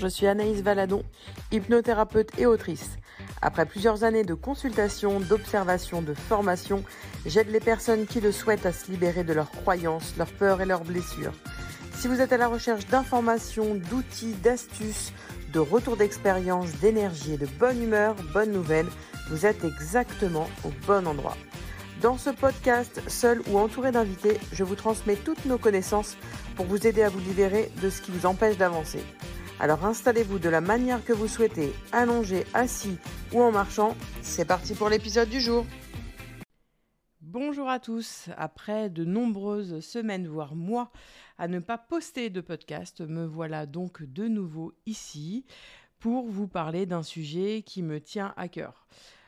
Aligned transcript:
je 0.00 0.08
suis 0.08 0.26
Anaïs 0.26 0.62
Valadon, 0.62 1.02
hypnothérapeute 1.52 2.30
et 2.38 2.46
autrice. 2.46 2.98
Après 3.42 3.66
plusieurs 3.66 4.02
années 4.02 4.24
de 4.24 4.34
consultation, 4.34 5.20
d'observation, 5.20 6.00
de 6.00 6.14
formation, 6.14 6.82
j'aide 7.26 7.50
les 7.50 7.60
personnes 7.60 8.06
qui 8.06 8.20
le 8.20 8.32
souhaitent 8.32 8.64
à 8.64 8.72
se 8.72 8.90
libérer 8.90 9.24
de 9.24 9.34
leurs 9.34 9.50
croyances, 9.50 10.14
leurs 10.16 10.32
peurs 10.32 10.62
et 10.62 10.66
leurs 10.66 10.84
blessures. 10.84 11.34
Si 11.94 12.08
vous 12.08 12.22
êtes 12.22 12.32
à 12.32 12.38
la 12.38 12.48
recherche 12.48 12.86
d'informations, 12.86 13.74
d'outils, 13.90 14.32
d'astuces, 14.42 15.12
de 15.52 15.58
retours 15.58 15.98
d'expérience, 15.98 16.72
d'énergie 16.80 17.34
et 17.34 17.38
de 17.38 17.46
bonne 17.58 17.82
humeur, 17.82 18.16
bonne 18.32 18.52
nouvelle, 18.52 18.86
vous 19.28 19.44
êtes 19.44 19.64
exactement 19.64 20.48
au 20.64 20.70
bon 20.86 21.06
endroit. 21.06 21.36
Dans 22.00 22.16
ce 22.16 22.30
podcast, 22.30 23.02
seul 23.06 23.42
ou 23.50 23.58
entouré 23.58 23.92
d'invités, 23.92 24.38
je 24.52 24.64
vous 24.64 24.76
transmets 24.76 25.16
toutes 25.16 25.44
nos 25.44 25.58
connaissances 25.58 26.16
pour 26.56 26.64
vous 26.64 26.86
aider 26.86 27.02
à 27.02 27.10
vous 27.10 27.20
libérer 27.20 27.70
de 27.82 27.90
ce 27.90 28.00
qui 28.00 28.10
vous 28.10 28.24
empêche 28.24 28.56
d'avancer. 28.56 29.00
Alors 29.60 29.84
installez-vous 29.84 30.38
de 30.38 30.48
la 30.48 30.62
manière 30.62 31.04
que 31.04 31.12
vous 31.12 31.28
souhaitez, 31.28 31.74
allongé, 31.92 32.46
assis 32.54 32.96
ou 33.30 33.42
en 33.42 33.52
marchant. 33.52 33.94
C'est 34.22 34.46
parti 34.46 34.74
pour 34.74 34.88
l'épisode 34.88 35.28
du 35.28 35.38
jour. 35.38 35.66
Bonjour 37.20 37.68
à 37.68 37.78
tous. 37.78 38.30
Après 38.38 38.88
de 38.88 39.04
nombreuses 39.04 39.80
semaines, 39.80 40.26
voire 40.26 40.54
mois, 40.54 40.90
à 41.36 41.46
ne 41.46 41.58
pas 41.58 41.76
poster 41.76 42.30
de 42.30 42.40
podcast, 42.40 43.02
me 43.02 43.26
voilà 43.26 43.66
donc 43.66 44.02
de 44.02 44.28
nouveau 44.28 44.72
ici 44.86 45.44
pour 45.98 46.30
vous 46.30 46.48
parler 46.48 46.86
d'un 46.86 47.02
sujet 47.02 47.60
qui 47.60 47.82
me 47.82 48.00
tient 48.00 48.32
à 48.38 48.48
cœur. 48.48 48.86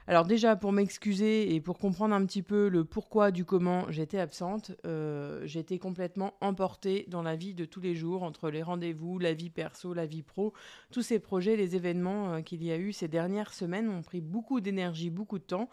Alors 0.08 0.26
déjà, 0.26 0.56
pour 0.56 0.72
m'excuser 0.72 1.54
et 1.54 1.60
pour 1.60 1.78
comprendre 1.78 2.14
un 2.14 2.26
petit 2.26 2.42
peu 2.42 2.68
le 2.68 2.84
pourquoi 2.84 3.30
du 3.30 3.44
comment 3.44 3.88
j'étais 3.88 4.18
absente, 4.18 4.72
euh, 4.84 5.42
j'étais 5.44 5.78
complètement 5.78 6.34
emportée 6.40 7.06
dans 7.08 7.22
la 7.22 7.36
vie 7.36 7.54
de 7.54 7.64
tous 7.64 7.80
les 7.80 7.94
jours, 7.94 8.24
entre 8.24 8.50
les 8.50 8.62
rendez-vous, 8.62 9.20
la 9.20 9.32
vie 9.32 9.50
perso, 9.50 9.94
la 9.94 10.06
vie 10.06 10.22
pro, 10.22 10.54
tous 10.90 11.02
ces 11.02 11.20
projets, 11.20 11.56
les 11.56 11.76
événements 11.76 12.34
euh, 12.34 12.40
qu'il 12.40 12.64
y 12.64 12.72
a 12.72 12.78
eu 12.78 12.92
ces 12.92 13.06
dernières 13.06 13.54
semaines 13.54 13.88
ont 13.88 14.02
pris 14.02 14.20
beaucoup 14.20 14.60
d'énergie, 14.60 15.10
beaucoup 15.10 15.38
de 15.38 15.44
temps. 15.44 15.68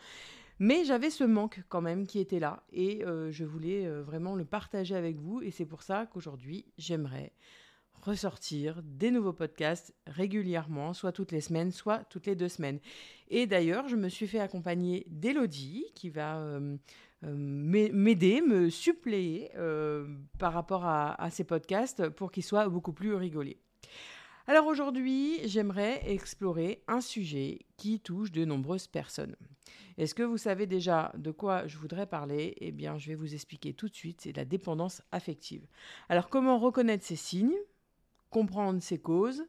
Mais 0.59 0.84
j'avais 0.84 1.09
ce 1.09 1.23
manque 1.23 1.64
quand 1.70 1.81
même 1.81 2.06
qui 2.06 2.20
était 2.20 2.40
là 2.40 2.64
et 2.73 3.03
euh, 3.06 3.31
je 3.31 3.46
voulais 3.46 3.90
vraiment 4.02 4.36
le 4.36 4.44
partager 4.44 4.94
avec 4.94 5.16
vous 5.16 5.42
et 5.42 5.52
c'est 5.52 5.66
pour 5.66 5.84
ça 5.84 6.06
qu'aujourd'hui 6.06 6.66
j'aimerais 6.78 7.31
ressortir 8.02 8.81
des 8.83 9.11
nouveaux 9.11 9.33
podcasts 9.33 9.94
régulièrement, 10.08 10.94
soit 10.94 11.11
toutes 11.11 11.31
les 11.31 11.42
semaines, 11.42 11.72
soit 11.72 12.03
toutes 12.06 12.25
les 12.25 12.36
deux 12.36 12.50
semaines. 12.50 12.80
Et 13.30 13.45
d'ailleurs, 13.47 13.88
je 13.88 13.95
me 13.95 14.09
suis 14.09 14.28
fait 14.28 14.39
accompagner 14.39 15.06
d'Elodie 15.09 15.86
qui 15.95 16.09
va 16.09 16.38
euh, 16.38 16.78
euh, 17.25 17.33
m'aider, 17.36 18.41
me 18.41 18.69
suppléer 18.69 19.52
euh, 19.56 20.08
par 20.38 20.53
rapport 20.53 20.86
à, 20.86 21.30
ces 21.31 21.44
podcasts 21.44 22.09
pour 22.09 22.31
qu'ils 22.31 22.44
soient 22.44 22.69
beaucoup 22.69 22.94
plus 22.94 23.14
rigolés. 23.14 23.58
Alors 24.47 24.66
aujourd'hui, 24.66 25.47
j'aimerais 25.47 26.02
explorer 26.09 26.84
un 26.88 27.02
sujet 27.02 27.59
qui 27.78 28.00
touche 28.00 28.31
de 28.31 28.45
nombreuses 28.45 28.88
personnes. 28.88 29.36
Est-ce 29.97 30.16
que 30.16 30.23
vous 30.23 30.38
savez 30.38 30.66
déjà 30.66 31.11
de 31.17 31.30
quoi 31.30 31.67
je 31.67 31.78
voudrais 31.78 32.08
parler? 32.08 32.56
Eh 32.61 32.72
bien, 32.72 32.97
je 32.97 33.09
vais 33.09 33.16
vous 33.16 33.36
expliquer 33.36 33.73
tout 33.73 33.89
de 33.89 33.94
suite, 33.94 34.22
c'est 34.22 34.36
la 34.36 34.45
dépendance 34.45 35.03
affective. 35.11 35.67
Alors 36.08 36.30
comment 36.30 36.58
reconnaître 36.58 37.06
ces 37.06 37.17
signes? 37.17 37.58
Comprendre 38.30 38.81
ses 38.81 38.99
causes, 38.99 39.45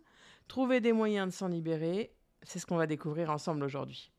trouver 0.48 0.80
des 0.80 0.92
moyens 0.92 1.28
de 1.28 1.32
s'en 1.32 1.48
libérer, 1.48 2.14
c'est 2.42 2.58
ce 2.58 2.66
qu'on 2.66 2.76
va 2.76 2.86
découvrir 2.86 3.30
ensemble 3.30 3.62
aujourd'hui. 3.62 4.10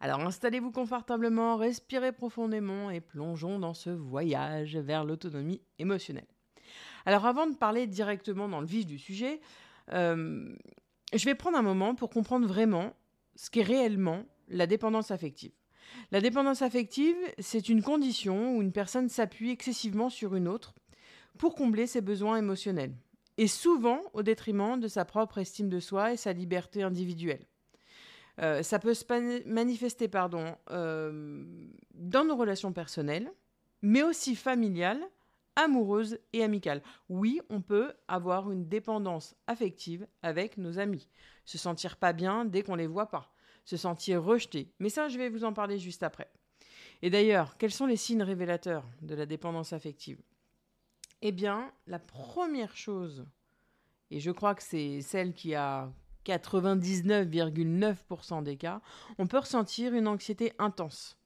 Alors 0.00 0.20
installez-vous 0.20 0.72
confortablement, 0.72 1.56
respirez 1.56 2.12
profondément 2.12 2.90
et 2.90 3.00
plongeons 3.00 3.58
dans 3.58 3.74
ce 3.74 3.90
voyage 3.90 4.76
vers 4.76 5.04
l'autonomie 5.04 5.62
émotionnelle. 5.78 6.26
Alors 7.06 7.26
avant 7.26 7.46
de 7.46 7.54
parler 7.54 7.86
directement 7.86 8.48
dans 8.48 8.60
le 8.60 8.66
vif 8.66 8.86
du 8.86 8.98
sujet, 8.98 9.40
euh, 9.92 10.54
je 11.12 11.24
vais 11.24 11.34
prendre 11.34 11.56
un 11.56 11.62
moment 11.62 11.94
pour 11.94 12.10
comprendre 12.10 12.46
vraiment 12.46 12.94
ce 13.36 13.50
qu'est 13.50 13.62
réellement 13.62 14.24
la 14.48 14.66
dépendance 14.66 15.10
affective. 15.10 15.52
La 16.10 16.20
dépendance 16.20 16.62
affective, 16.62 17.16
c'est 17.38 17.68
une 17.68 17.82
condition 17.82 18.56
où 18.56 18.62
une 18.62 18.72
personne 18.72 19.08
s'appuie 19.08 19.50
excessivement 19.50 20.10
sur 20.10 20.34
une 20.34 20.48
autre 20.48 20.74
pour 21.38 21.54
combler 21.54 21.86
ses 21.86 22.00
besoins 22.00 22.36
émotionnels 22.38 22.94
et 23.38 23.46
souvent 23.46 24.00
au 24.12 24.22
détriment 24.22 24.78
de 24.80 24.88
sa 24.88 25.04
propre 25.04 25.38
estime 25.38 25.68
de 25.68 25.80
soi 25.80 26.12
et 26.12 26.16
sa 26.16 26.32
liberté 26.32 26.82
individuelle. 26.82 27.46
Euh, 28.40 28.62
ça 28.62 28.78
peut 28.78 28.94
se 28.94 29.48
manifester 29.48 30.08
pardon, 30.08 30.56
euh, 30.70 31.44
dans 31.94 32.24
nos 32.24 32.36
relations 32.36 32.72
personnelles, 32.72 33.32
mais 33.82 34.02
aussi 34.02 34.34
familiales, 34.34 35.02
amoureuses 35.54 36.18
et 36.32 36.42
amicales. 36.42 36.82
Oui, 37.08 37.40
on 37.48 37.62
peut 37.62 37.94
avoir 38.08 38.50
une 38.50 38.68
dépendance 38.68 39.34
affective 39.46 40.06
avec 40.22 40.58
nos 40.58 40.78
amis, 40.78 41.08
se 41.44 41.56
sentir 41.56 41.96
pas 41.96 42.12
bien 42.12 42.44
dès 42.44 42.62
qu'on 42.62 42.74
les 42.74 42.86
voit 42.86 43.08
pas, 43.08 43.32
se 43.64 43.76
sentir 43.76 44.22
rejeté. 44.22 44.70
Mais 44.80 44.90
ça, 44.90 45.08
je 45.08 45.16
vais 45.16 45.30
vous 45.30 45.44
en 45.44 45.54
parler 45.54 45.78
juste 45.78 46.02
après. 46.02 46.30
Et 47.02 47.10
d'ailleurs, 47.10 47.56
quels 47.56 47.72
sont 47.72 47.86
les 47.86 47.96
signes 47.96 48.22
révélateurs 48.22 48.84
de 49.02 49.14
la 49.14 49.26
dépendance 49.26 49.72
affective? 49.72 50.20
Eh 51.22 51.32
bien, 51.32 51.72
la 51.86 51.98
première 51.98 52.76
chose, 52.76 53.24
et 54.10 54.20
je 54.20 54.30
crois 54.30 54.54
que 54.54 54.62
c'est 54.62 55.00
celle 55.00 55.32
qui 55.32 55.54
a 55.54 55.90
99,9% 56.24 58.42
des 58.42 58.56
cas, 58.56 58.80
on 59.18 59.26
peut 59.26 59.38
ressentir 59.38 59.94
une 59.94 60.08
anxiété 60.08 60.52
intense. 60.58 61.18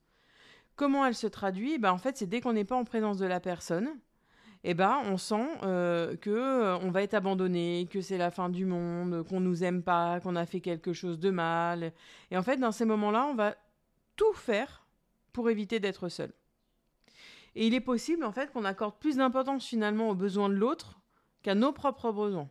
Comment 0.76 1.06
elle 1.06 1.14
se 1.14 1.26
traduit? 1.26 1.78
Ben, 1.78 1.92
En 1.92 1.98
fait, 1.98 2.16
c'est 2.16 2.26
dès 2.26 2.40
qu'on 2.40 2.52
n'est 2.52 2.64
pas 2.64 2.76
en 2.76 2.84
présence 2.84 3.18
de 3.18 3.26
la 3.26 3.40
personne, 3.40 3.88
eh 4.62 4.74
ben, 4.74 5.00
on 5.06 5.16
sent 5.16 5.46
euh, 5.62 6.16
que 6.16 6.30
euh, 6.30 6.78
on 6.78 6.90
va 6.90 7.02
être 7.02 7.14
abandonné, 7.14 7.88
que 7.90 8.02
c'est 8.02 8.18
la 8.18 8.30
fin 8.30 8.50
du 8.50 8.66
monde, 8.66 9.26
qu'on 9.26 9.40
nous 9.40 9.64
aime 9.64 9.82
pas, 9.82 10.20
qu'on 10.20 10.36
a 10.36 10.44
fait 10.44 10.60
quelque 10.60 10.92
chose 10.92 11.18
de 11.18 11.30
mal. 11.30 11.92
Et 12.30 12.36
en 12.36 12.42
fait, 12.42 12.58
dans 12.58 12.72
ces 12.72 12.84
moments-là, 12.84 13.26
on 13.26 13.34
va 13.34 13.56
tout 14.16 14.34
faire 14.34 14.86
pour 15.32 15.48
éviter 15.48 15.80
d'être 15.80 16.10
seul. 16.10 16.32
Et 17.56 17.66
il 17.66 17.74
est 17.74 17.80
possible 17.80 18.24
en 18.24 18.32
fait 18.32 18.52
qu'on 18.52 18.64
accorde 18.64 18.98
plus 18.98 19.16
d'importance 19.16 19.66
finalement 19.66 20.10
aux 20.10 20.14
besoins 20.14 20.48
de 20.48 20.54
l'autre 20.54 21.00
qu'à 21.42 21.54
nos 21.54 21.72
propres 21.72 22.12
besoins. 22.12 22.48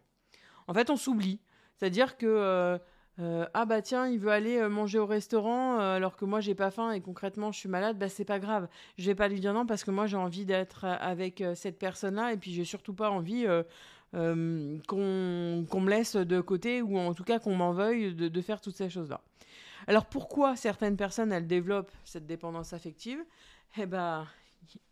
En 0.68 0.74
fait, 0.74 0.90
on 0.90 0.96
s'oublie. 0.96 1.40
C'est-à-dire 1.80 2.18
que 2.18 2.26
euh, 2.28 2.78
euh, 3.20 3.46
ah 3.54 3.66
bah 3.66 3.82
tiens, 3.82 4.08
il 4.08 4.20
veut 4.20 4.32
aller 4.32 4.58
euh, 4.58 4.70
manger 4.70 5.00
au 5.00 5.06
restaurant 5.06 5.80
alors 5.80 6.16
que 6.16 6.26
moi 6.26 6.42
j'ai 6.42 6.56
pas 6.56 6.72
faim 6.72 6.92
et 6.92 7.02
concrètement 7.02 7.52
je 7.52 7.60
suis 7.60 7.70
malade, 7.70 7.98
bah 7.98 8.10
c'est 8.10 8.26
pas 8.26 8.40
grave. 8.40 8.68
Je 8.98 9.06
vais 9.06 9.16
pas 9.16 9.28
lui 9.30 9.40
dire 9.40 9.54
non 9.54 9.66
parce 9.66 9.84
que 9.84 9.92
moi 9.92 10.08
j'ai 10.08 10.18
envie 10.18 10.46
d'être 10.46 10.86
avec 10.86 11.44
cette 11.56 11.80
personne-là 11.80 12.34
et 12.34 12.38
puis 12.38 12.54
j'ai 12.54 12.66
surtout 12.66 12.94
pas 12.94 13.10
envie 13.10 13.46
qu'on 14.14 14.20
me 14.20 15.90
laisse 15.90 16.16
de 16.18 16.42
côté 16.42 16.82
ou 16.82 16.98
en 16.98 17.14
tout 17.14 17.24
cas 17.24 17.40
qu'on 17.40 17.56
m'en 17.56 17.72
veuille 17.72 18.14
de, 18.14 18.42
faire 18.42 18.60
toutes 18.62 18.76
ces 18.76 18.90
choses-là. 18.90 19.22
Alors 19.88 20.06
pourquoi 20.06 20.56
certaines 20.58 20.98
personnes 20.98 21.32
elles 21.32 21.48
développent 21.48 21.92
cette 22.04 22.28
dépendance 22.28 22.74
affective? 22.74 23.24
Eh 23.78 23.86
ben 23.86 24.28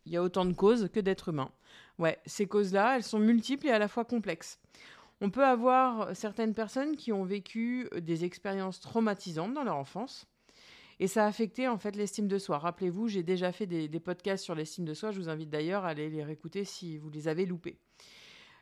il 0.06 0.12
y 0.12 0.18
a 0.18 0.24
autant 0.24 0.46
de 0.46 0.54
causes 0.54 0.90
que 0.92 1.00
d'êtres 1.00 1.30
humains. 1.30 1.52
Ouais, 2.00 2.20
ces 2.26 2.48
causes-là, 2.48 2.96
elles 2.96 3.04
sont 3.04 3.20
multiples 3.20 3.68
et 3.68 3.72
à 3.72 3.80
la 3.80 3.88
fois 3.88 4.06
complexes. 4.06 4.60
On 5.20 5.30
peut 5.30 5.46
avoir 5.46 6.16
certaines 6.16 6.54
personnes 6.54 6.96
qui 6.96 7.12
ont 7.12 7.24
vécu 7.24 7.90
des 7.98 8.24
expériences 8.24 8.80
traumatisantes 8.80 9.54
dans 9.54 9.64
leur 9.64 9.78
enfance. 9.78 10.28
Et 11.00 11.08
ça 11.08 11.26
a 11.26 11.28
affecté 11.28 11.68
en 11.68 11.78
fait 11.78 11.96
l'estime 11.96 12.28
de 12.28 12.38
soi. 12.38 12.58
Rappelez-vous, 12.58 13.08
j'ai 13.08 13.24
déjà 13.24 13.52
fait 13.52 13.66
des, 13.66 14.00
podcasts 14.00 14.44
sur 14.44 14.56
l'estime 14.56 14.86
de 14.86 14.94
soi. 14.94 15.12
Je 15.12 15.20
vous 15.20 15.30
invite 15.30 15.50
d'ailleurs 15.50 15.86
à 15.86 15.90
aller 15.90 16.10
les 16.10 16.24
réécouter 16.24 16.64
si 16.66 16.98
vous 16.98 17.10
les 17.10 17.28
avez 17.28 17.46
loupés. 17.46 17.78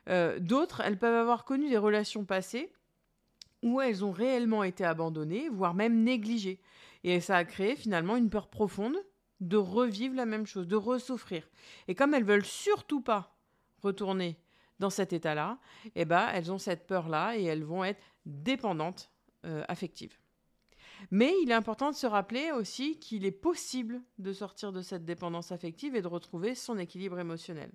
Euh, 0.08 0.38
d'autres, 0.38 0.80
elles 0.80 0.98
peuvent 0.98 1.14
avoir 1.14 1.44
connu 1.44 1.68
des 1.68 1.78
relations 1.78 2.24
passées 2.24 2.72
où 3.62 3.80
elles 3.80 4.04
ont 4.04 4.12
réellement 4.12 4.62
été 4.62 4.84
abandonnées, 4.84 5.48
voire 5.48 5.74
même 5.74 6.04
négligées. 6.04 6.60
Et 7.04 7.20
ça 7.20 7.36
a 7.36 7.44
créé 7.44 7.74
finalement 7.74 8.16
une 8.16 8.30
peur 8.30 8.48
profonde 8.48 8.96
de 9.40 9.56
revivre 9.56 10.14
la 10.14 10.26
même 10.26 10.46
chose, 10.46 10.66
de 10.66 10.76
ressouffrir. 10.76 11.48
Et 11.88 11.94
comme 11.94 12.14
elles 12.14 12.24
veulent 12.24 12.44
surtout 12.44 13.00
pas 13.00 13.36
retourner 13.82 14.38
dans 14.78 14.90
cet 14.90 15.12
état-là, 15.12 15.58
eh 15.94 16.04
ben, 16.04 16.28
elles 16.32 16.52
ont 16.52 16.58
cette 16.58 16.86
peur-là 16.86 17.36
et 17.36 17.44
elles 17.44 17.64
vont 17.64 17.84
être 17.84 18.02
dépendantes 18.24 19.10
euh, 19.44 19.64
affectives. 19.68 20.18
Mais 21.10 21.34
il 21.42 21.50
est 21.50 21.54
important 21.54 21.90
de 21.90 21.96
se 21.96 22.06
rappeler 22.06 22.52
aussi 22.52 22.98
qu'il 22.98 23.24
est 23.24 23.30
possible 23.30 24.02
de 24.18 24.32
sortir 24.32 24.72
de 24.72 24.82
cette 24.82 25.04
dépendance 25.04 25.52
affective 25.52 25.94
et 25.94 26.02
de 26.02 26.08
retrouver 26.08 26.54
son 26.54 26.78
équilibre 26.78 27.18
émotionnel. 27.18 27.70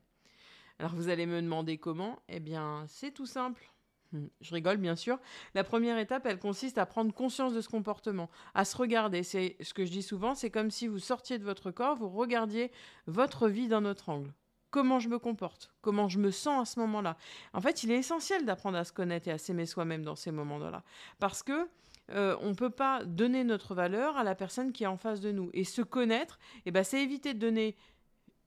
Alors 0.80 0.96
vous 0.96 1.10
allez 1.10 1.28
me 1.28 1.42
demander 1.42 1.78
comment? 1.78 2.19
Eh 2.28 2.40
bien, 2.40 2.86
c'est 2.88 3.12
tout 3.12 3.28
simple. 3.28 3.70
Hmm, 4.12 4.28
je 4.42 4.54
rigole 4.54 4.78
bien 4.78 4.96
sûr. 4.96 5.19
La 5.54 5.63
première 5.63 5.98
étape, 5.98 6.25
elle 6.25 6.40
consiste 6.40 6.78
à 6.78 6.86
prendre 6.86 7.13
conscience 7.13 7.54
de 7.54 7.62
ce 7.62 7.69
comportement, 7.69 8.30
à 8.54 8.66
se 8.66 8.75
regarder. 8.75 9.24
C'est 9.24 9.56
ce 9.62 9.74
que 9.74 9.86
je 9.86 9.92
dis 9.92 10.04
souvent, 10.04 10.36
c'est 10.36 10.50
comme 10.50 10.72
si 10.72 10.88
vous 10.88 11.00
sortiez 11.00 11.38
de 11.38 11.44
votre 11.44 11.72
corps, 11.72 11.96
vous 11.96 12.10
regardiez 12.10 12.72
votre 13.08 13.48
vie 13.48 13.68
d'un 13.68 13.86
autre 13.86 14.10
angle. 14.10 14.34
Comment 14.69 15.00
je 15.00 15.10
me 15.10 15.19
comporte, 15.19 15.69
comment 15.81 16.08
je 16.08 16.18
me 16.18 16.31
sens 16.31 16.62
à 16.62 16.72
ce 16.72 16.80
moment-là? 16.80 17.18
En 17.54 17.60
fait, 17.60 17.84
il 17.84 17.92
est 17.92 17.98
essentiel 17.98 18.46
d'apprendre 18.46 18.78
à 18.78 18.86
se 18.86 18.94
connaître 18.94 19.28
et 19.28 19.31
à 19.31 19.38
s'aimer 19.38 19.66
soi-même 19.66 20.04
dans 20.04 20.16
ces 20.16 20.31
moments-là, 20.31 20.84
parce 21.19 21.44
que 21.44 21.68
euh, 22.12 22.38
on 22.42 22.50
ne 22.50 22.54
peut 22.54 22.69
pas 22.69 23.04
donner 23.04 23.44
notre 23.44 23.75
valeur 23.75 24.18
à 24.18 24.24
la 24.24 24.36
personne 24.36 24.72
qui 24.72 24.84
est 24.84 24.88
en 24.88 24.98
face 24.98 25.22
de 25.22 25.31
nous. 25.31 25.50
Et 25.54 25.63
se 25.63 25.81
connaître, 25.81 26.40
eh 26.66 26.72
ben, 26.72 26.84
c'est 26.84 27.04
éviter 27.04 27.34
de 27.34 27.40
donner 27.40 27.75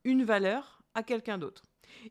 une 0.05 0.25
valeur 0.25 0.83
à 0.95 1.03
quelqu'un 1.03 1.39
d'autre. 1.39 1.63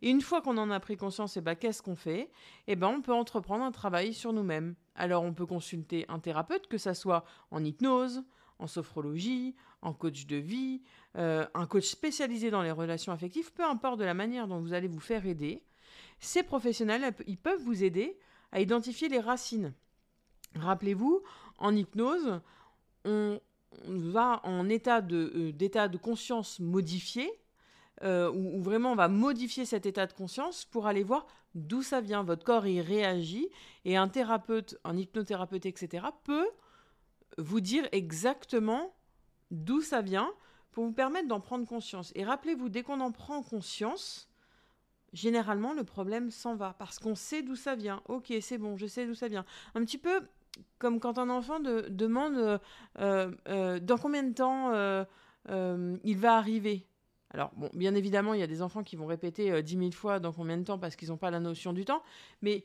Et 0.02 0.10
une 0.10 0.22
fois 0.22 0.42
qu'on 0.42 0.58
en 0.58 0.72
a 0.72 0.80
pris 0.80 0.98
conscience, 0.98 1.38
et 1.38 1.40
eh 1.40 1.44
ben, 1.44 1.56
qu'est-ce 1.56 1.81
qu'on 1.81 1.96
fait? 1.96 2.31
Eh 2.68 2.75
ben, 2.75 2.88
on 2.88 3.02
peut 3.02 3.14
entreprendre 3.14 3.64
un 3.64 3.72
travail 3.72 4.14
sur 4.14 4.34
nous-mêmes. 4.34 4.75
Alors, 4.96 5.24
on 5.24 5.34
peut 5.34 5.46
consulter 5.46 6.06
un 6.10 6.20
thérapeute, 6.20 6.68
que 6.68 6.78
ça 6.78 6.94
soit 6.94 7.24
en 7.52 7.64
hypnose, 7.64 8.24
en 8.60 8.68
sophrologie, 8.68 9.56
en 9.81 9.94
coach 9.94 10.25
de 10.25 10.38
vie, 10.38 10.81
euh, 11.18 11.46
un 11.54 11.68
coach 11.68 11.86
spécialisé 11.86 12.50
dans 12.50 12.62
les 12.62 12.72
relations 12.72 13.12
affectives, 13.12 13.52
peu 13.54 13.64
importe 13.64 14.00
de 14.00 14.06
la 14.06 14.14
manière 14.14 14.48
dont 14.48 14.60
vous 14.60 14.74
allez 14.74 14.88
vous 14.88 15.00
faire 15.00 15.25
aider. 15.25 15.64
Ces 16.19 16.44
professionnels, 16.44 17.14
ils 17.28 17.38
peuvent 17.38 17.62
vous 17.62 17.84
aider 17.84 18.18
à 18.52 18.62
identifier 18.62 19.10
les 19.10 19.19
racines. 19.19 19.74
Rappelez-vous, 20.56 21.22
en 21.58 21.76
hypnose, 21.76 22.42
on, 23.06 23.40
va 23.88 24.40
en 24.44 24.69
état 24.69 25.02
de, 25.02 25.54
euh, 25.56 25.98
conscience 25.98 26.60
modifié, 26.60 27.30
euh, 28.04 28.32
où, 28.32 28.62
vraiment 28.62 28.92
on 28.92 28.96
va 28.96 29.08
modifier 29.08 29.66
cet 29.66 29.86
état 29.86 30.06
de 30.06 30.14
conscience 30.14 30.66
pour 30.66 30.88
aller 30.88 31.04
voir 31.04 31.26
d'où 31.56 31.82
ça 31.82 32.02
vient. 32.02 32.24
Votre 32.24 32.44
corps 32.44 32.68
y 32.68 32.82
réagit 32.82 33.50
et 33.86 33.98
un 33.98 34.08
thérapeute, 34.08 34.78
un 34.84 34.98
hypnothérapeute, 34.98 35.66
etc., 35.66 36.08
peut 36.24 36.48
vous 37.38 37.62
dire 37.62 37.88
exactement 37.92 38.94
d'où 39.52 39.82
ça 39.82 40.02
vient 40.02 40.32
pour 40.72 40.86
vous 40.86 40.92
permettre 40.92 41.28
d'en 41.28 41.40
prendre 41.40 41.68
conscience. 41.68 42.12
Et 42.16 42.24
rappelez-vous, 42.24 42.70
dès 42.70 42.84
qu'on 42.84 43.00
en 43.00 43.12
prend 43.12 43.42
conscience, 43.44 44.28
généralement 45.14 45.74
le 45.74 45.84
problème 45.84 46.32
s'en 46.32 46.56
va 46.56 46.76
parce 46.78 47.00
qu'on 47.00 47.16
sait 47.16 47.44
d'où 47.44 47.56
ça 47.56 47.76
vient. 47.76 48.02
Ok, 48.08 48.34
c'est 48.42 48.58
bon, 48.58 48.78
je 48.78 48.88
sais 48.88 49.06
d'où 49.06 49.14
ça 49.14 49.28
vient. 49.28 49.46
Un 49.76 49.82
petit 49.82 49.98
peu 49.98 50.22
comme 50.78 51.00
quand 51.00 51.18
un 51.18 51.30
enfant 51.30 51.60
demande 51.60 52.60
euh, 53.00 53.32
euh, 53.48 53.80
dans 53.80 53.98
combien 53.98 54.24
de 54.24 54.34
temps 54.34 54.72
euh, 54.74 55.06
il 56.04 56.18
va 56.18 56.36
arriver? 56.36 56.86
Alors, 57.33 57.51
bon, 57.56 57.69
bien 57.74 57.95
évidemment, 57.95 58.33
il 58.33 58.39
y 58.39 58.44
a 58.44 58.47
des 58.47 58.62
enfants 58.62 58.83
qui 58.83 58.95
vont 58.95 59.07
répéter 59.07 59.62
dix 59.63 59.75
mille 59.75 59.94
fois 59.94 60.19
dans 60.19 60.31
combien 60.31 60.57
de 60.57 60.63
temps 60.63 60.77
parce 60.77 60.95
qu'ils 60.95 61.09
n'ont 61.09 61.18
pas 61.18 61.31
la 61.31 61.39
notion 61.39 61.74
du 61.74 61.83
temps. 61.83 62.03
Mais 62.41 62.63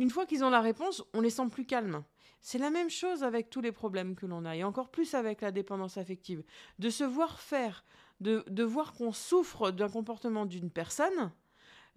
une 0.00 0.10
fois 0.10 0.24
qu'ils 0.24 0.44
ont 0.44 0.50
la 0.50 0.60
réponse, 0.60 1.04
on 1.12 1.20
les 1.20 1.30
sent 1.30 1.48
plus 1.50 1.66
calmes. 1.66 2.02
C'est 2.40 2.58
la 2.58 2.70
même 2.70 2.88
chose 2.88 3.22
avec 3.22 3.50
tous 3.50 3.60
les 3.60 3.72
problèmes 3.72 4.14
que 4.14 4.24
l'on 4.24 4.44
a, 4.46 4.56
et 4.56 4.64
encore 4.64 4.90
plus 4.90 5.14
avec 5.14 5.42
la 5.42 5.52
dépendance 5.52 5.98
affective. 5.98 6.42
De 6.78 6.88
se 6.88 7.04
voir 7.04 7.38
faire, 7.38 7.84
de, 8.20 8.62
voir 8.62 8.94
qu'on 8.94 9.12
souffre 9.12 9.70
d'un 9.70 9.88
comportement 9.88 10.46
d'une 10.46 10.70
personne, 10.70 11.32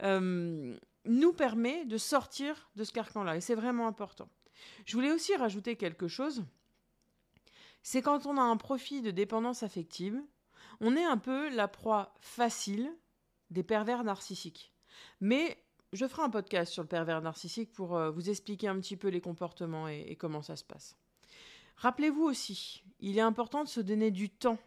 euh, 0.03 0.77
nous 1.05 1.33
permet 1.33 1.85
de 1.85 1.97
sortir 1.97 2.69
de 2.75 2.83
ce 2.83 2.91
carcan-là, 2.91 3.38
et 3.38 3.41
c'est 3.41 3.55
vraiment 3.55 3.88
important. 3.88 4.27
Je 4.85 4.94
voulais 4.95 5.11
aussi 5.11 5.35
rajouter 5.35 5.75
quelque 5.77 6.07
chose, 6.07 6.44
c'est 7.81 8.01
quand 8.01 8.25
on 8.25 8.38
a 8.38 8.41
un 8.41 8.57
profil 8.57 9.01
de 9.01 9.11
dépendance 9.11 9.63
affective, 9.63 10.21
on 10.83 10.97
est 10.97 11.03
un 11.03 11.18
peu 11.18 11.50
la 11.56 11.68
proie 11.68 12.13
facile 12.19 12.94
des 13.50 13.63
pervers 13.63 14.03
narcissiques. 14.03 14.74
Mais 15.21 15.57
je 15.94 16.06
ferai 16.06 16.24
un 16.24 16.30
podcast 16.30 16.74
sur 16.74 16.83
le 16.83 16.89
pervers 16.89 17.21
narcissique 17.21 17.71
pour 17.71 17.95
euh, 17.95 18.12
vous 18.12 18.30
expliquer 18.30 18.68
un 18.68 18.80
petit 18.80 18.97
peu 18.97 19.07
les 19.07 19.21
comportements 19.21 19.88
et, 19.88 20.18
comment 20.18 20.41
ça 20.41 20.57
se 20.57 20.63
passe. 20.63 20.97
Rappelez-vous 21.77 22.24
aussi, 22.24 22.83
il 23.00 23.18
est 23.18 23.21
important 23.21 23.63
de 23.63 23.69
se 23.69 23.80
donner 23.80 24.12
du 24.12 24.30
temps, 24.30 24.59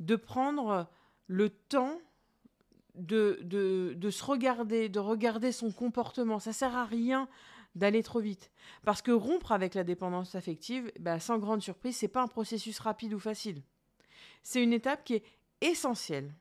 de 0.00 0.16
prendre 0.16 0.88
le 1.26 1.50
temps 1.50 2.00
de, 2.94 3.38
de, 3.42 4.10
se 4.10 4.24
regarder, 4.24 4.88
de 4.88 4.98
regarder 4.98 5.52
son 5.52 5.70
comportement. 5.70 6.40
Ça 6.40 6.52
sert 6.52 6.74
à 6.74 6.86
rien 6.86 7.28
d'aller 7.74 8.02
trop 8.02 8.18
vite. 8.18 8.50
Parce 8.84 9.02
que 9.02 9.12
rompre 9.12 9.52
avec 9.52 9.74
la 9.74 9.84
dépendance 9.84 10.34
affective, 10.34 10.90
bah, 10.98 11.20
sans 11.20 11.38
grande 11.38 11.62
surprise, 11.62 11.96
c'est 11.96 12.08
pas 12.08 12.22
un 12.22 12.28
processus 12.28 12.78
rapide 12.80 13.12
ou 13.12 13.20
facile. 13.20 13.62
C'est 14.42 14.62
une 14.62 14.72
étape 14.72 15.04
qui 15.04 15.14
est 15.14 15.24
essentielle. 15.60 16.34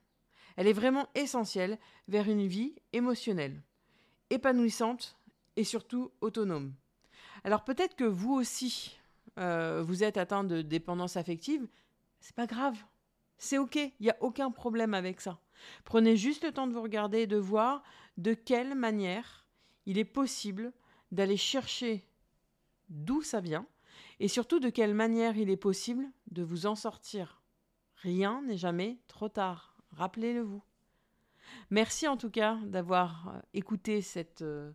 Elle 0.56 0.68
est 0.68 0.74
vraiment 0.74 1.08
essentielle 1.16 1.78
vers 2.08 2.30
une 2.30 2.48
vie 2.48 2.76
émotionnelle 2.94 3.62
épanouissante 4.30 5.18
et 5.56 5.64
surtout 5.64 6.12
autonome. 6.22 6.74
Alors 7.44 7.64
peut-être 7.64 7.96
que 7.96 8.04
vous 8.04 8.34
aussi, 8.34 8.98
euh, 9.40 9.84
vous 9.86 10.04
êtes 10.04 10.18
atteint 10.18 10.44
de 10.44 10.62
dépendance 10.62 11.18
affective, 11.18 11.68
c'est 12.20 12.36
pas 12.36 12.48
grave. 12.48 12.78
C'est 13.38 13.58
ok, 13.58 13.76
il 13.76 13.94
n'y 14.02 14.10
a 14.10 14.18
aucun 14.22 14.52
problème 14.52 14.94
avec 14.94 15.22
ça. 15.22 15.40
Prenez 15.86 16.18
juste 16.18 16.44
le 16.44 16.52
temps 16.52 16.68
de 16.68 16.74
vous 16.74 16.82
regarder 16.82 17.22
et 17.22 17.28
de 17.28 17.38
voir 17.38 17.84
de 18.18 18.34
quelle 18.34 18.76
manière 18.76 19.46
il 19.86 19.98
est 19.98 20.06
possible 20.06 20.74
d'aller 21.12 21.38
chercher 21.38 22.08
d'où 22.90 23.22
ça 23.22 23.40
vient 23.40 23.66
et 24.20 24.28
surtout 24.28 24.60
de 24.60 24.70
quelle 24.70 24.94
manière 24.94 25.38
il 25.38 25.50
est 25.50 25.58
possible 25.58 26.06
de 26.32 26.44
vous 26.44 26.66
en 26.66 26.76
sortir. 26.76 27.37
Rien 28.02 28.42
n'est 28.44 28.58
jamais 28.58 29.00
trop 29.08 29.30
tard, 29.30 29.76
rappelez-le 29.92 30.42
vous. 30.42 30.64
Merci 31.70 32.08
en 32.08 32.18
tout 32.18 32.30
cas 32.30 32.58
d'avoir 32.66 33.30
euh, 33.30 33.40
écouté 33.54 34.04
euh, 34.42 34.72